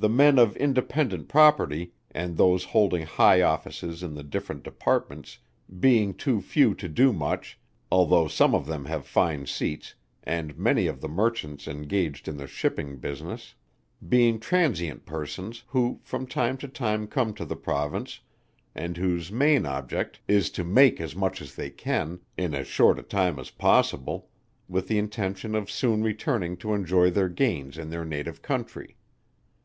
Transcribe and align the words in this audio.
The 0.00 0.08
men 0.08 0.38
of 0.38 0.56
independent 0.56 1.26
property, 1.28 1.92
and 2.12 2.36
those 2.36 2.66
holding 2.66 3.02
high 3.04 3.42
offices 3.42 4.00
in 4.00 4.14
the 4.14 4.22
different 4.22 4.62
departments 4.62 5.38
being 5.80 6.14
too 6.14 6.40
few 6.40 6.72
to 6.76 6.88
do 6.88 7.12
much, 7.12 7.58
although 7.90 8.28
some 8.28 8.54
of 8.54 8.66
them 8.66 8.84
have 8.84 9.08
fine 9.08 9.44
seats, 9.46 9.96
and 10.22 10.56
many 10.56 10.86
of 10.86 11.00
the 11.00 11.08
Merchants 11.08 11.66
engaged 11.66 12.28
in 12.28 12.36
the 12.36 12.46
shipping 12.46 12.98
business, 12.98 13.56
being 14.08 14.38
transient 14.38 15.04
persons, 15.04 15.64
who 15.66 15.98
from 16.04 16.28
time 16.28 16.56
to 16.58 16.68
time 16.68 17.08
come 17.08 17.34
to 17.34 17.44
the 17.44 17.56
Province, 17.56 18.20
and 18.76 18.96
whose 18.96 19.32
main 19.32 19.66
object 19.66 20.20
is 20.28 20.48
to 20.50 20.62
make 20.62 21.00
as 21.00 21.16
much 21.16 21.42
as 21.42 21.56
they 21.56 21.70
can, 21.70 22.20
in 22.36 22.54
as 22.54 22.68
short 22.68 23.00
a 23.00 23.02
time 23.02 23.36
as 23.36 23.50
possible, 23.50 24.28
with 24.68 24.86
the 24.86 24.96
intention 24.96 25.56
of 25.56 25.68
soon 25.68 26.04
returning 26.04 26.56
to 26.56 26.72
enjoy 26.72 27.10
their 27.10 27.28
gains 27.28 27.76
in 27.76 27.90
their 27.90 28.04
native 28.04 28.42
country. 28.42 28.94